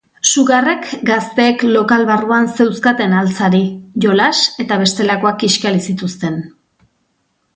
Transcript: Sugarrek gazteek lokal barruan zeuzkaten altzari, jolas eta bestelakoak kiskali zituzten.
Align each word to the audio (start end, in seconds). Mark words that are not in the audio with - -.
Sugarrek 0.27 0.85
gazteek 1.09 1.65
lokal 1.75 2.05
barruan 2.07 2.49
zeuzkaten 2.55 3.13
altzari, 3.19 3.61
jolas 4.07 4.33
eta 4.65 4.81
bestelakoak 4.85 5.39
kiskali 5.47 5.85
zituzten. 5.91 6.41